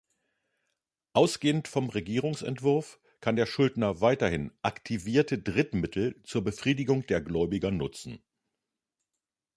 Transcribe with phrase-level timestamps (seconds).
[1.13, 8.19] Ausgehend vom Regierungsentwurf kann der Schuldner weiterhin „aktivierte Drittmittel“ zur Befriedigung der Gläubiger nutzen.